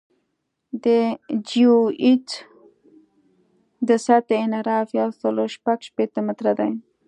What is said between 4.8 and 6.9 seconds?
یو سل شپږ شپېته متره دی